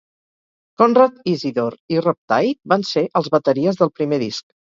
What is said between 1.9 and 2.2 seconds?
i Rob